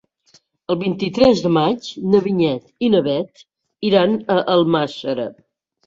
El 0.73 0.79
vint-i-tres 0.83 1.43
de 1.47 1.51
maig 1.59 1.91
na 2.15 2.23
Vinyet 2.29 2.89
i 2.89 2.91
na 2.97 3.05
Bet 3.11 3.47
iran 3.93 4.21
a 4.39 4.43
Almàssera. 4.59 5.33